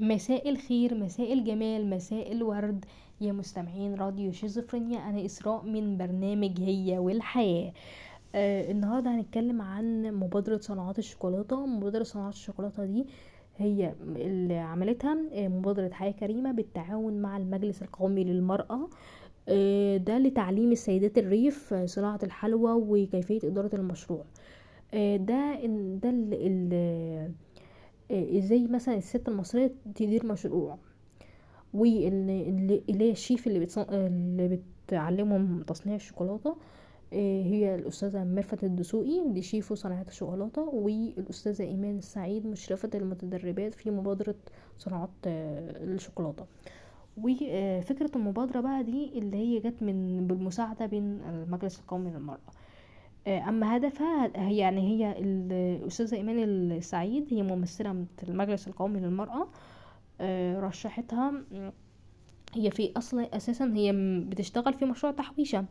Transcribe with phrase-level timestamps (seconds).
[0.00, 2.84] مساء الخير مساء الجمال مساء الورد.
[3.20, 7.72] يا مستمعين راديو شيزوفرينيا أنا إسراء من برنامج هي والحياة.
[8.34, 11.66] آه النهارده هنتكلم عن مبادرة صناعات الشوكولاتة.
[11.66, 13.06] مبادرة صناعات الشوكولاتة دي
[13.58, 18.88] هي اللي عملتها آه، مبادرة حياة كريمة بالتعاون مع المجلس القومي للمرأة.
[19.48, 24.24] آه، ده لتعليم السيدات الريف آه، صناعة الحلوى وكيفية إدارة المشروع.
[24.94, 25.60] آه، ده
[26.02, 26.10] ده
[28.10, 30.78] إزاي مثلا الست المصرية تدير مشروع
[31.74, 33.78] واللي اللي اللي هي الشيف اللي بتص...
[33.78, 36.56] اللي بتعلمهم تصنيع الشوكولاتة
[37.12, 43.90] آه، هي الأستاذة ميرفت الدسوقي دي شيف وصناعة الشوكولاتة والأستاذة إيمان السعيد مشرفة المتدربات في
[43.90, 44.34] مبادرة
[44.78, 46.46] صناعات آه، الشوكولاتة.
[47.16, 52.38] وفكرة المبادرة بقى دي اللي هي جت من بالمساعدة بين المجلس القومي للمرأة.
[53.26, 56.38] آه، أما هدفها هي يعني هي الاستاذه إيمان
[56.72, 59.48] السعيد هي ممثلة من المجلس القومي للمرأة
[60.20, 61.32] آه، رشحتها.
[62.54, 63.92] هي في أصلا أساسا هي
[64.28, 65.64] بتشتغل في مشروع تحويشة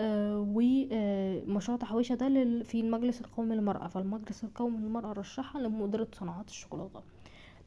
[0.00, 2.28] ومشروع تحويشة ده
[2.64, 3.88] في المجلس القومي للمرأة.
[3.88, 7.00] فالمجلس القومي للمرأة رشحها لمديريه صناعات الشوكولاتة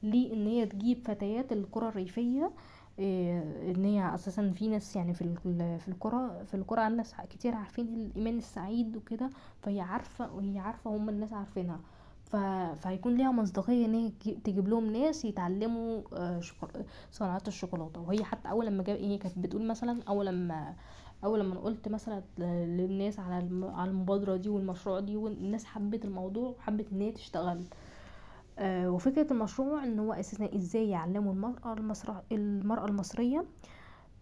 [0.03, 2.52] ليه؟ إن هي تجيب فتيات القرى الريفية إيه،
[3.00, 5.36] إن هي أساسا في ناس يعني في
[5.80, 9.30] في القرى في القرى ناس كتير عارفين الإيمان السعيد وكده
[9.61, 11.80] فهي عارفة وهي عارفة هم الناس عارفينها.
[12.75, 16.41] فهيكون ليها مصداقية إن هي تجي- تجيب لهم ناس يتعلموا آه،.
[17.11, 20.75] صناعات الشوكولاتة وهي حتى أول لما جاب إيه كانت بتقول مثلا أول لما
[21.23, 23.36] أول لما قلت مثلا للناس على.
[23.75, 27.63] على المبادرة دي والمشروع دي والناس حبت الموضوع وحبت إن هي تشتغل آه،
[28.62, 32.14] وفكرة المشروع إن هو أساسا إزاي يعلموا المرأة المصر...
[32.32, 33.46] المرأة المصرية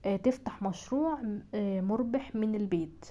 [0.05, 1.19] آه، تفتح مشروع
[1.53, 3.05] آه، مربح من البيت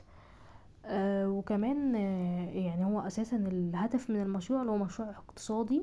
[0.85, 5.83] آه، وكمان آه، يعني هو أساسا الهدف من المشروع اللي هو مشروع اقتصادي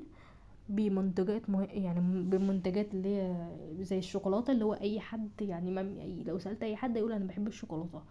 [0.70, 1.64] بمنتجات مه...
[1.64, 3.48] يعني بمنتجات اللي هي
[3.80, 5.82] زي الشوكولاتة اللي هو أي حد يعني ما.
[6.26, 8.02] لو سألت أي حد يقول أنا بحب الشوكولاتة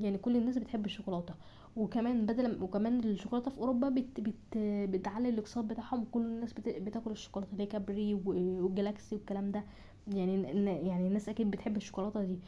[0.00, 1.34] يعني كل الناس بتحب الشوكولاتة
[1.76, 4.20] وكمان بدل وكمان الشوكولاتة في أوروبا بت...
[4.20, 4.58] بت...
[4.90, 6.68] بتعلي الاقتصاد بتاعهم وكل الناس بت...
[6.68, 9.64] بتاكل الشوكولاتة اللي كابري والجلاكسي والكلام ده.
[10.08, 10.42] يعني
[10.88, 12.38] يعني الناس أكيد بتحب الشوكولاتة دي.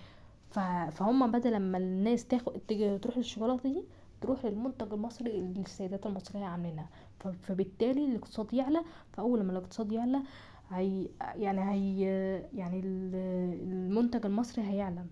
[0.90, 2.52] فهم بدل لما الناس تاخد
[3.02, 3.82] تروح للشوكولاتة دي
[4.20, 6.88] تروح للمنتج المصري اللي السيدات المصرية عاملينها.
[7.18, 8.82] فبالتالي الاقتصاد يعلى.
[9.12, 10.22] فأول لما الاقتصاد يعلى
[10.70, 12.00] هي يعني هي
[12.54, 13.14] يعني ال-
[13.72, 15.04] المنتج المصري هيعلى.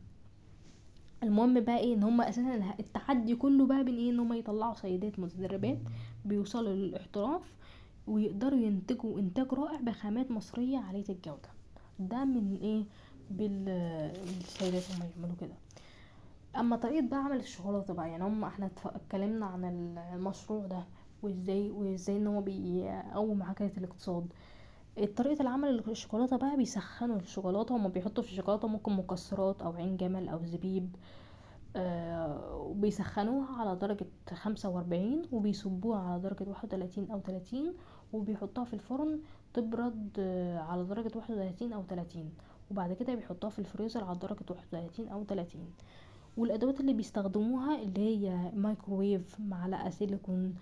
[1.23, 5.19] المهم بقى إيه إن هم أساسا التحدي كله بقى بين إيه إن هم يطلعوا سيدات
[5.19, 5.79] متدربات
[6.25, 7.43] بيوصلوا للاحتراف
[8.07, 11.49] ويقدروا ينتجوا إنتاج رائع بخامات مصرية عالية الجودة.
[11.99, 12.85] ده من إيه
[13.31, 15.55] بال- بالسيدات هم يعملوا كده.
[16.57, 19.65] أما طريقة بقى عمل الشوكولاتة بقى يعني هم إحنا اتكلمنا عن
[20.15, 20.85] المشروع ده
[21.23, 24.27] وإزاي وإزاي إن هو بيقوم عجله الاقتصاد.
[25.17, 30.29] طريقة العمل الشوكولاتة بقى بيسخنوا الشوكولاتة هما بيحطوا في الشوكولاتة ممكن مكسرات أو عين جمل
[30.29, 30.97] أو زبيب
[31.77, 37.73] آه وبيسخنوها على درجة خمسة وأربعين وبيصبوها على درجة واحد وتلاتين أو تلاتين
[38.13, 39.21] وبيحطوها في الفرن
[39.55, 42.31] تبرد آه، على درجة واحد وتلاتين أو تلاتين
[42.71, 45.67] وبعد كده بيحطوها في الفريزر على درجة واحد وتلاتين أو تلاتين.
[46.37, 50.55] والأدوات اللي بيستخدموها اللي هي مايكروويف معلقة سيليكون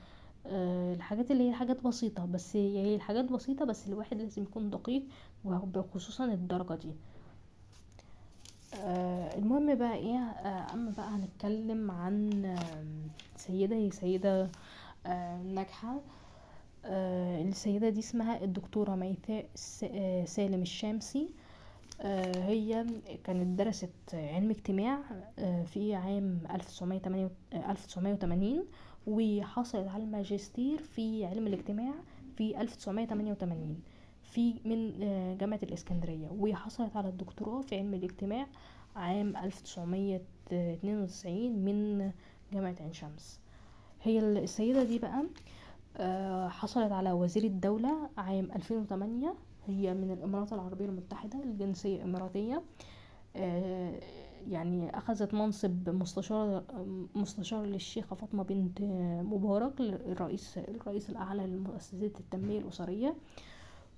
[0.49, 5.03] الحاجات اللي هي حاجات بسيطة بس هي الحاجات بسيطة بس الواحد لازم يكون دقيق
[5.45, 6.93] وخصوصا الدرجة دي.
[8.75, 14.51] أه المهم بقى إيه أه أما بقى هنتكلم عن آم، سيدة هي سيدة
[15.07, 16.01] أه ناجحة.
[16.85, 19.47] أه السيدة دي اسمها الدكتورة ميثاء
[19.85, 21.29] آه، سالم الشامسي.
[22.01, 22.87] آه، هي
[23.25, 24.99] كانت درست علم اجتماع
[25.39, 28.65] آه، في عام 1908 آه، 1980
[29.09, 31.95] وحصلت على الماجستير في علم الاجتماع
[32.37, 33.81] في 1988
[34.23, 38.47] في من آه، جامعة الإسكندرية وحصلت على الدكتوراه في علم الاجتماع
[38.97, 42.11] عام 1992 من
[42.53, 43.41] جامعة عين شمس.
[44.03, 45.25] هي السيدة دي بقى
[45.97, 49.35] آه، حصلت على وزير الدولة عام 2008
[49.67, 52.63] هي من الإمارات العربية المتحدة الجنسية إماراتية
[53.37, 54.01] آه،
[54.49, 56.63] يعني أخذت منصب مستشار
[57.15, 58.81] مستشار للشيخة فاطمة بنت
[59.23, 63.15] مبارك الرئيس الرئيس الأعلى لمؤسسة التنمية الأسرية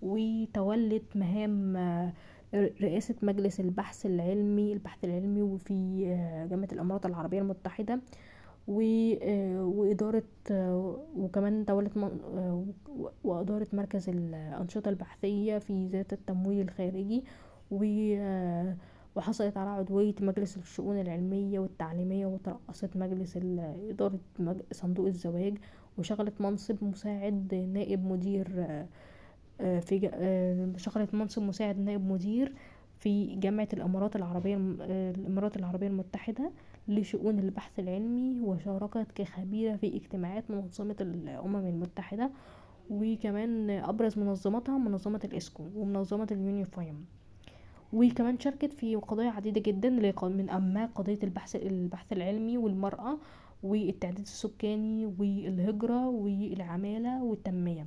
[0.02, 2.12] وتولت مهام آه،
[2.54, 10.22] رئاسة مجلس البحث العلمي البحث العلمي وفي آه، جامعة الإمارات العربية المتحدة آه، وإدارة
[11.16, 11.92] وكمان تولت
[13.24, 17.24] وإدارة مركز الأنشطة البحثية في ذات التمويل الخارجي
[17.70, 17.84] و
[19.16, 23.36] وحصلت على عضوية مجلس الشؤون العلمية والتعليمية وترأست مجلس
[23.90, 24.18] إدارة
[24.72, 25.58] صندوق الزواج
[25.98, 28.86] وشغلت منصب مساعد نائب مدير آه،
[29.60, 32.52] آه، في آه، شغلت منصب مساعد نائب مدير
[32.98, 36.50] في جامعة الإمارات العربية الإمارات العربية المتحدة
[36.88, 42.30] لشؤون البحث العلمي وشاركت كخبيرة في اجتماعات منظمة الأمم المتحدة
[42.90, 47.06] وكمان أبرز منظمتها منظمة الإسكو ومنظمة اليونيفايم.
[47.92, 49.90] وكمان شاركت في قضايا عديدة جدا
[50.28, 53.18] من أهمها قضية البحث البحث العلمي والمرأة
[53.62, 57.86] والتعداد السكاني والهجرة والعمالة والتنمية.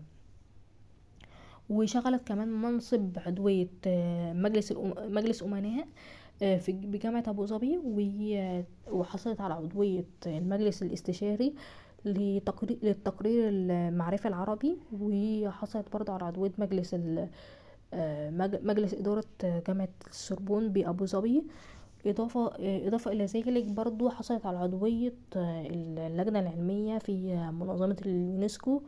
[1.69, 5.87] وشغلت كمان منصب عضوية آه، مجلس مجلس أمناء
[6.43, 7.79] آه، في بجامعة أبو ظبي
[8.91, 11.53] وحصلت على عضوية المجلس الاستشاري
[12.05, 16.95] لتقرير للتقرير المعرفي العربي وحصلت برضه على عضوية مجلس
[18.63, 21.43] مجلس إدارة جامعة السوربون بأبو ظبي.
[22.05, 25.67] إضافة آه، إضافة إلى ذلك برضو حصلت على عضوية آه،
[26.07, 28.81] اللجنة العلمية في آه، منظمة اليونسكو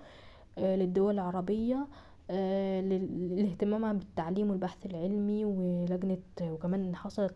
[0.57, 1.87] آه، للدول العربية
[2.29, 7.33] آه، لل- لاهتمامها بالتعليم والبحث العلمي ولجنة وكمان حصلت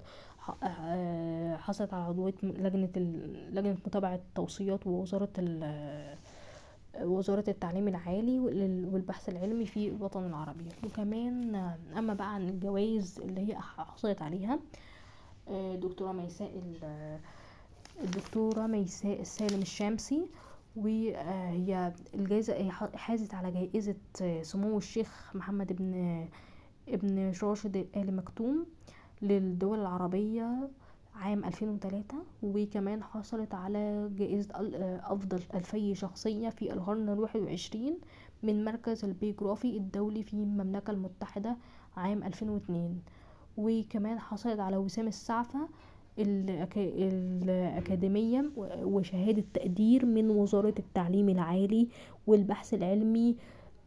[0.64, 2.90] آه، حصلت على عضوية لجنة
[3.52, 5.30] لجنة متابعة توصيات ووزارة
[7.02, 10.66] وزارة التعليم العالي وال- والبحث العلمي في الوطن العربي.
[10.84, 11.56] وكمان
[11.98, 14.60] أما بقى عن الجوائز اللي هي حصلت عليها
[15.48, 17.20] آه، دكتورة ميساء ال-
[18.04, 20.26] الدكتورة ميساء سالم الشامسي
[20.76, 23.96] وهي الجائزة حازت على جائزة
[24.42, 26.28] سمو الشيخ محمد ابن
[26.88, 28.66] ابن راشد آل مكتوم
[29.22, 30.70] للدول العربية
[31.20, 32.04] عام 2003
[32.44, 37.98] وكمان حصلت على جائزة آه، أفضل ألفي شخصية في القرن الواحد وعشرين
[38.44, 41.58] من مركز البيوغرافي الدولي في المملكة المتحدة
[41.98, 43.00] عام 2002
[43.58, 45.60] وكمان حصلت على وسام السعفة
[46.18, 48.52] الأكا- الأكاديمية
[48.84, 51.88] وشهادة تقدير من وزارة التعليم العالي
[52.28, 53.36] والبحث العلمي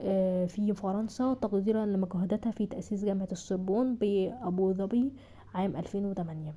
[0.00, 5.12] آه، في فرنسا تقديرا لمجهوداتها في تأسيس جامعة السوربون بأبو ظبي
[5.55, 6.55] عام 2008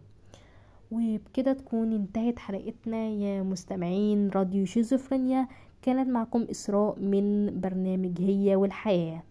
[0.92, 3.10] وبكده تكون انتهت حلقتنا.
[3.10, 5.48] يا مستمعين راديو شيزوفرينيا
[5.82, 9.24] كانت معكم إسراء من برنامج هي والحياة.